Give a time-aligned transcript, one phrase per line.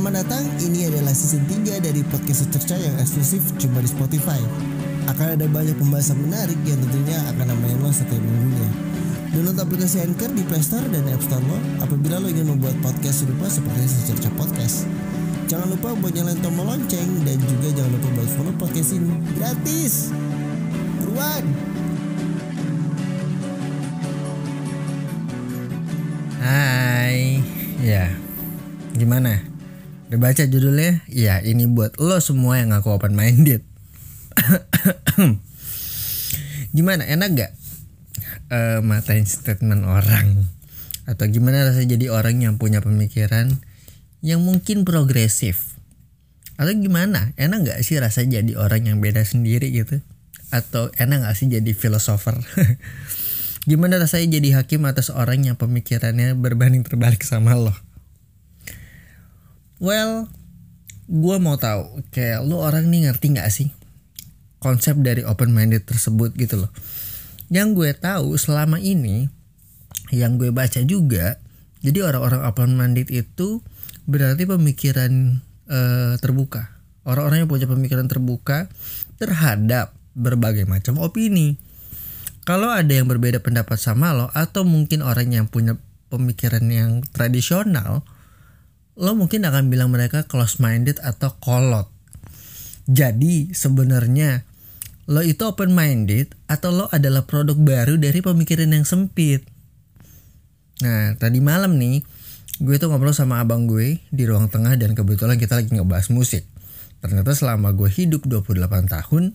[0.00, 4.40] Selamat datang, ini adalah season 3 dari podcast secerca yang eksklusif cuma di Spotify.
[5.04, 8.64] Akan ada banyak pembahasan menarik yang tentunya akan nemenin lo setiap minggunya.
[9.28, 13.28] Download aplikasi Anchor di Play Store dan App Store lo apabila lo ingin membuat podcast
[13.28, 14.88] serupa seperti secerca podcast.
[15.52, 20.16] Jangan lupa buat nyalain tombol lonceng dan juga jangan lupa buat follow podcast ini gratis.
[20.96, 21.44] Buruan!
[26.40, 27.44] Hai,
[27.84, 28.08] ya
[28.96, 29.49] gimana?
[30.10, 31.06] Udah baca judulnya?
[31.06, 33.62] Ya ini buat lo semua yang ngaku open minded.
[36.76, 37.06] gimana?
[37.06, 37.52] Enak gak?
[38.50, 40.50] Uh, matain statement orang
[41.06, 43.58] atau gimana rasanya jadi orang yang punya pemikiran
[44.22, 45.78] yang mungkin progresif
[46.58, 50.02] atau gimana enak gak sih rasa jadi orang yang beda sendiri gitu
[50.50, 52.38] atau enak gak sih jadi filosofer
[53.68, 57.76] Gimana rasanya jadi hakim atas orang yang pemikirannya berbanding terbalik sama lo?
[59.80, 60.28] Well,
[61.08, 63.68] gue mau tahu kayak lo orang nih ngerti nggak sih
[64.60, 66.70] konsep dari open minded tersebut gitu loh.
[67.50, 69.26] Yang gue tahu selama ini,
[70.12, 71.40] yang gue baca juga,
[71.80, 73.64] jadi orang-orang open minded itu
[74.04, 76.76] berarti pemikiran uh, terbuka.
[77.08, 78.68] Orang-orang yang punya pemikiran terbuka
[79.16, 81.56] terhadap berbagai macam opini
[82.50, 85.76] kalau ada yang berbeda pendapat sama lo atau mungkin orang yang punya
[86.10, 88.02] pemikiran yang tradisional
[89.00, 91.88] lo mungkin akan bilang mereka close minded atau kolot.
[92.84, 94.44] Jadi sebenarnya
[95.08, 99.48] lo itu open minded atau lo adalah produk baru dari pemikiran yang sempit?
[100.84, 102.04] Nah tadi malam nih
[102.60, 106.44] gue tuh ngobrol sama abang gue di ruang tengah dan kebetulan kita lagi ngebahas musik.
[107.00, 109.32] Ternyata selama gue hidup 28 tahun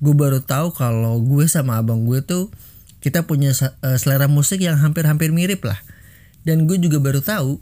[0.00, 2.52] gue baru tahu kalau gue sama abang gue tuh
[3.00, 5.80] kita punya uh, selera musik yang hampir-hampir mirip lah.
[6.44, 7.60] Dan gue juga baru tahu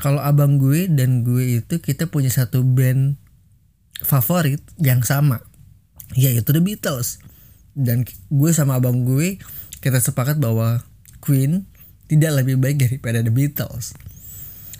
[0.00, 3.16] kalau abang gue dan gue itu kita punya satu band
[4.02, 5.40] favorit yang sama
[6.14, 7.22] yaitu The Beatles.
[7.74, 9.42] Dan gue sama abang gue
[9.82, 10.86] kita sepakat bahwa
[11.18, 11.66] Queen
[12.06, 13.96] tidak lebih baik daripada The Beatles.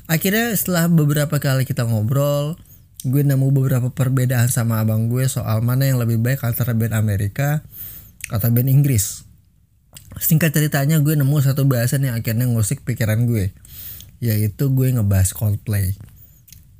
[0.04, 2.60] Akhirnya setelah beberapa kali kita ngobrol
[3.04, 7.60] gue nemu beberapa perbedaan sama abang gue soal mana yang lebih baik antara band Amerika
[8.32, 9.28] atau band Inggris.
[10.16, 13.52] Singkat ceritanya gue nemu satu bahasan yang akhirnya ngusik pikiran gue,
[14.24, 15.92] yaitu gue ngebahas Coldplay.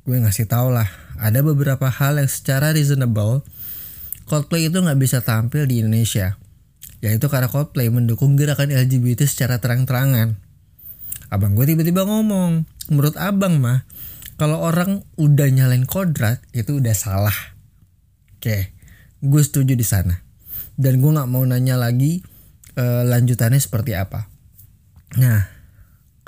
[0.01, 0.89] Gue ngasih tau lah,
[1.21, 3.45] ada beberapa hal yang secara reasonable
[4.25, 6.41] Coldplay itu nggak bisa tampil di Indonesia,
[7.05, 10.41] yaitu karena Coldplay mendukung gerakan LGBT secara terang-terangan.
[11.29, 13.85] Abang gue tiba-tiba ngomong, menurut abang mah
[14.41, 17.37] kalau orang udah nyalain kodrat itu udah salah.
[18.41, 18.73] Oke,
[19.21, 20.25] gue setuju di sana.
[20.73, 22.25] Dan gue nggak mau nanya lagi
[22.81, 24.25] uh, lanjutannya seperti apa.
[25.21, 25.54] Nah,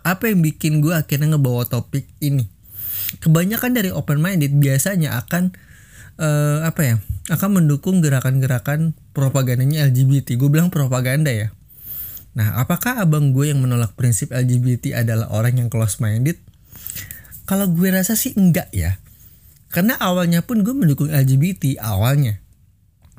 [0.08, 2.48] apa yang bikin gue akhirnya ngebawa topik ini?
[3.20, 5.52] Kebanyakan dari open minded biasanya akan
[6.20, 6.96] uh, apa ya?
[7.28, 10.40] Akan mendukung gerakan-gerakan propagandanya LGBT.
[10.40, 11.52] Gue bilang propaganda ya.
[12.40, 16.40] Nah, apakah abang gue yang menolak prinsip LGBT adalah orang yang close minded?
[17.44, 19.02] Kalau gue rasa sih enggak ya.
[19.68, 22.40] Karena awalnya pun gue mendukung LGBT awalnya.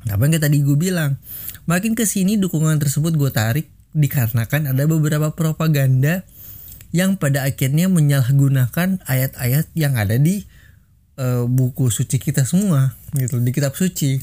[0.09, 1.21] Apa yang tadi gue bilang.
[1.69, 6.25] Makin ke sini dukungan tersebut gue tarik dikarenakan ada beberapa propaganda
[6.89, 10.45] yang pada akhirnya menyalahgunakan ayat-ayat yang ada di
[11.21, 14.17] uh, buku suci kita semua gitu di kitab suci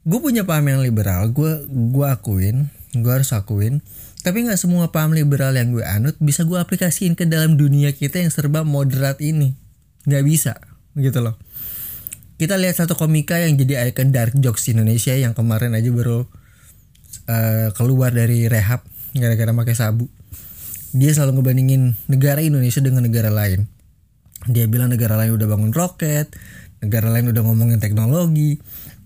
[0.00, 3.82] gue punya paham yang liberal gue gue akuin gue harus akuin
[4.20, 8.20] tapi nggak semua paham liberal yang gue anut bisa gue aplikasiin ke dalam dunia kita
[8.20, 9.56] yang serba moderat ini.
[10.04, 10.52] Nggak bisa,
[10.92, 11.40] gitu loh.
[12.36, 16.24] Kita lihat satu komika yang jadi icon dark jokes Indonesia yang kemarin aja baru
[17.28, 18.84] uh, keluar dari rehab
[19.16, 20.08] gara-gara pakai sabu.
[20.90, 23.70] Dia selalu ngebandingin negara Indonesia dengan negara lain.
[24.50, 26.34] Dia bilang negara lain udah bangun roket,
[26.82, 28.58] negara lain udah ngomongin teknologi,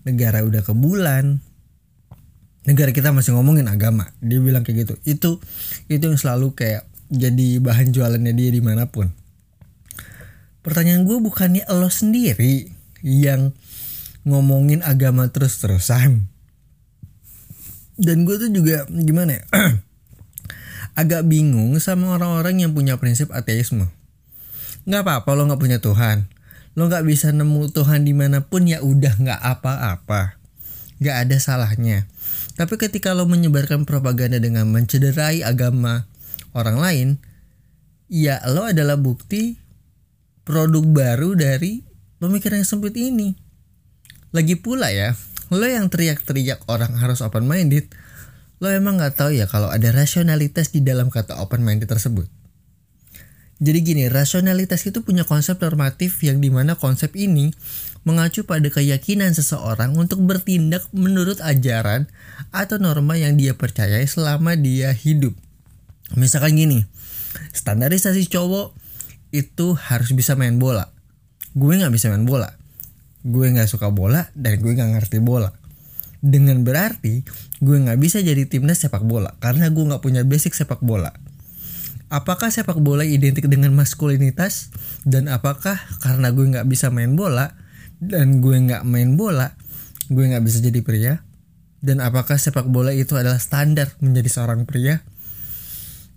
[0.07, 1.43] negara udah ke bulan,
[2.65, 4.09] negara kita masih ngomongin agama.
[4.23, 4.93] Dia bilang kayak gitu.
[5.05, 5.31] Itu
[5.85, 9.13] itu yang selalu kayak jadi bahan jualannya dia di mana pun.
[10.65, 12.73] Pertanyaan gue bukannya lo sendiri
[13.05, 13.53] yang
[14.25, 16.25] ngomongin agama terus-terusan.
[17.95, 19.43] Dan gue tuh juga gimana ya
[20.95, 23.91] agak bingung sama orang-orang yang punya prinsip ateisme.
[24.87, 26.31] Nggak apa-apa lo nggak punya Tuhan.
[26.75, 30.39] Lo nggak bisa nemu Tuhan di mana pun ya udah nggak apa-apa.
[31.03, 32.07] Nggak ada salahnya.
[32.55, 36.07] Tapi ketika lo menyebarkan propaganda dengan mencederai agama
[36.55, 37.07] orang lain,
[38.07, 39.59] ya lo adalah bukti
[40.47, 41.83] produk baru dari
[42.23, 43.35] pemikiran yang sempit ini.
[44.31, 45.19] Lagi pula ya,
[45.51, 47.91] lo yang teriak-teriak orang harus open minded,
[48.63, 52.27] lo emang nggak tahu ya kalau ada rasionalitas di dalam kata open minded tersebut.
[53.55, 57.55] Jadi gini, rasionalitas itu punya konsep normatif yang di mana konsep ini
[58.03, 62.11] mengacu pada keyakinan seseorang untuk bertindak menurut ajaran
[62.51, 65.31] atau norma yang dia percayai selama dia hidup.
[66.19, 66.83] Misalkan gini,
[67.55, 68.75] standarisasi cowok
[69.31, 70.91] itu harus bisa main bola.
[71.55, 72.59] Gue nggak bisa main bola.
[73.23, 75.55] Gue nggak suka bola dan gue nggak ngerti bola.
[76.25, 77.21] Dengan berarti
[77.61, 81.13] gue nggak bisa jadi timnas sepak bola karena gue nggak punya basic sepak bola.
[82.09, 84.73] Apakah sepak bola identik dengan maskulinitas?
[85.05, 87.53] Dan apakah karena gue nggak bisa main bola
[88.01, 89.53] dan gue nggak main bola
[90.09, 91.13] gue nggak bisa jadi pria?
[91.85, 95.05] Dan apakah sepak bola itu adalah standar menjadi seorang pria?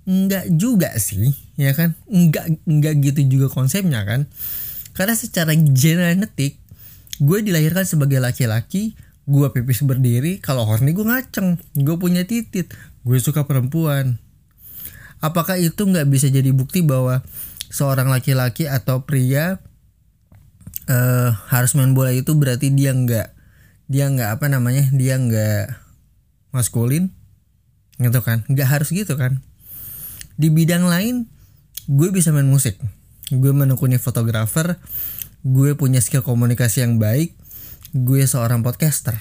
[0.09, 1.93] Enggak juga sih ya kan?
[2.09, 4.25] Enggak enggak gitu juga konsepnya kan?
[4.97, 6.57] Karena secara genetik
[7.21, 8.97] gue dilahirkan sebagai laki-laki
[9.29, 11.61] gue pipis berdiri kalau horny gue ngaceng.
[11.77, 12.73] Gue punya titit.
[13.05, 14.17] Gue suka perempuan.
[15.21, 17.21] Apakah itu nggak bisa jadi bukti bahwa
[17.69, 19.61] seorang laki-laki atau pria
[20.89, 23.37] uh, harus main bola itu berarti dia nggak
[23.93, 25.77] dia nggak apa namanya dia nggak
[26.57, 27.13] maskulin?
[28.01, 28.49] Gitu kan?
[28.49, 29.45] Nggak harus gitu kan?
[30.41, 31.29] Di bidang lain
[31.85, 32.81] gue bisa main musik.
[33.29, 34.81] Gue menekuni fotografer.
[35.45, 37.37] Gue punya skill komunikasi yang baik
[37.97, 39.17] gue seorang podcaster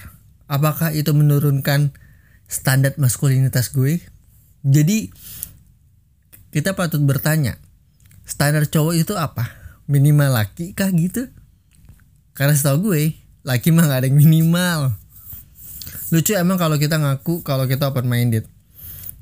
[0.47, 1.91] apakah itu menurunkan
[2.47, 3.99] standar maskulinitas gue
[4.67, 5.07] jadi
[6.51, 7.55] kita patut bertanya,
[8.27, 9.53] standar cowok itu apa?
[9.87, 11.31] Minimal laki kah gitu?
[12.35, 13.15] Karena setahu gue,
[13.47, 14.97] laki mah gak ada yang minimal.
[16.11, 18.47] Lucu emang kalau kita ngaku kalau kita open minded.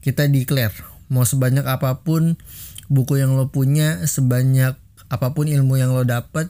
[0.02, 0.74] Kita declare
[1.10, 2.38] mau sebanyak apa pun
[2.90, 4.78] buku yang lo punya, sebanyak
[5.10, 6.50] apa pun ilmu yang lo dapat,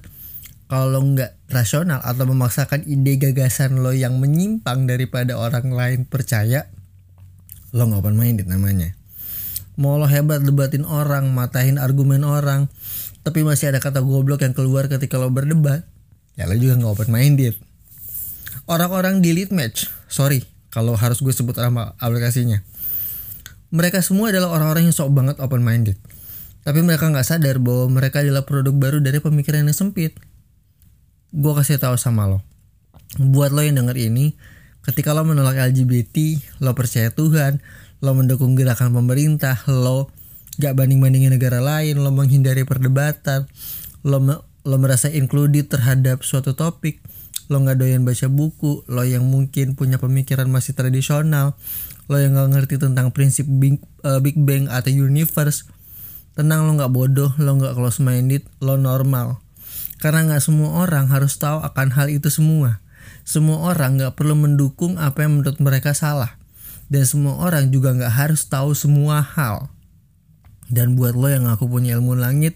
[0.66, 6.70] kalau nggak rasional atau memaksakan ide gagasan lo yang menyimpang daripada orang lain percaya,
[7.76, 8.98] lo nggak open minded namanya.
[9.76, 12.72] Mau lo hebat debatin orang matahin argumen orang
[13.26, 15.82] tapi masih ada kata goblok yang keluar ketika lo berdebat
[16.38, 17.58] ya lo juga nggak open minded
[18.70, 22.60] orang-orang di lead match sorry kalau harus gue sebut nama aplikasinya.
[23.72, 25.98] Mereka semua adalah orang-orang yang sok banget open minded
[26.66, 30.18] tapi mereka nggak sadar bahwa mereka adalah produk baru dari pemikiran yang sempit
[31.32, 32.44] gue kasih tahu sama lo
[33.18, 34.36] buat lo yang denger ini
[34.84, 37.64] ketika lo menolak LGBT lo percaya Tuhan
[38.04, 40.12] lo mendukung gerakan pemerintah, lo
[40.60, 43.48] gak banding-bandingin negara lain, lo menghindari perdebatan,
[44.06, 44.22] lo
[44.66, 47.02] lo merasa included terhadap suatu topik,
[47.50, 51.54] lo nggak doyan baca buku, lo yang mungkin punya pemikiran masih tradisional,
[52.10, 55.70] lo yang nggak ngerti tentang prinsip Big, uh, Big Bang atau universe,
[56.34, 59.45] tenang lo nggak bodoh, lo nggak close minded, lo normal.
[60.06, 62.78] Karena nggak semua orang harus tahu akan hal itu semua.
[63.26, 66.38] Semua orang nggak perlu mendukung apa yang menurut mereka salah.
[66.94, 69.74] Dan semua orang juga nggak harus tahu semua hal.
[70.70, 72.54] Dan buat lo yang aku punya ilmu langit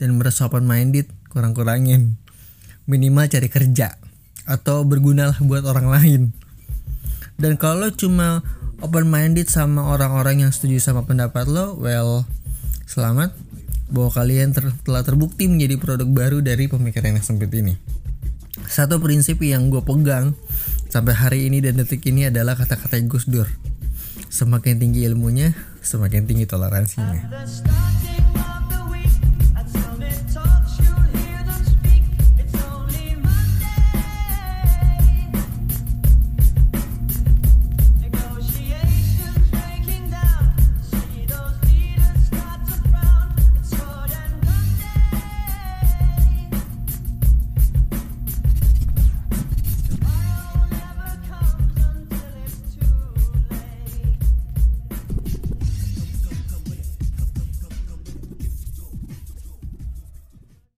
[0.00, 2.16] dan merasa minded kurang-kurangin.
[2.88, 4.00] Minimal cari kerja
[4.48, 6.22] atau berguna buat orang lain.
[7.36, 8.40] Dan kalau cuma
[8.80, 12.24] open minded sama orang-orang yang setuju sama pendapat lo well
[12.88, 13.36] selamat
[13.92, 17.76] bahwa kalian ter telah terbukti menjadi produk baru dari pemikiran yang sempit ini
[18.68, 20.38] satu prinsip yang gue pegang
[20.86, 23.50] sampai hari ini dan detik ini adalah kata-kata Gus Dur.
[24.30, 27.30] Semakin tinggi ilmunya, semakin tinggi toleransinya.